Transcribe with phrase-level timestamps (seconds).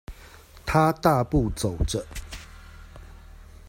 [0.65, 2.03] 他大步走著